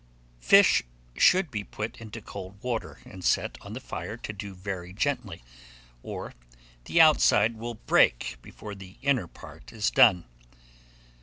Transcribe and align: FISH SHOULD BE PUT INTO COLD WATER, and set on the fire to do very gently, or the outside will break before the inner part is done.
FISH 0.39 0.81
SHOULD 1.15 1.51
BE 1.51 1.63
PUT 1.63 1.97
INTO 2.01 2.21
COLD 2.23 2.57
WATER, 2.63 3.01
and 3.05 3.23
set 3.23 3.55
on 3.61 3.73
the 3.73 3.79
fire 3.79 4.17
to 4.17 4.33
do 4.33 4.55
very 4.55 4.93
gently, 4.93 5.43
or 6.01 6.33
the 6.85 6.99
outside 6.99 7.55
will 7.55 7.75
break 7.75 8.37
before 8.41 8.73
the 8.73 8.97
inner 9.03 9.27
part 9.27 9.71
is 9.71 9.91
done. 9.91 10.25